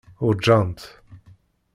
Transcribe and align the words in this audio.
Uṛǧant. 0.27 0.79